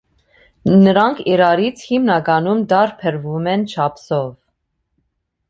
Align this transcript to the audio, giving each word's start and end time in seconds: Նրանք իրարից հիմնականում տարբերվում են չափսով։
Նրանք 0.85 1.21
իրարից 1.33 1.83
հիմնականում 1.89 2.65
տարբերվում 2.73 3.53
են 3.53 3.69
չափսով։ 3.75 4.27